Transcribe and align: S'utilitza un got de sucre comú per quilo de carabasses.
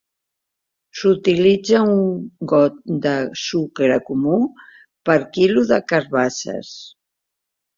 S'utilitza 1.01 1.81
un 1.95 1.99
got 2.53 2.81
de 3.05 3.13
sucre 3.43 3.99
comú 4.09 4.41
per 5.11 5.19
quilo 5.37 5.67
de 5.75 5.81
carabasses. 5.93 6.75